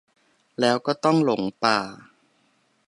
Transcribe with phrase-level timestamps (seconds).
[0.59, 1.79] แล้วก็ต้องหลงป่า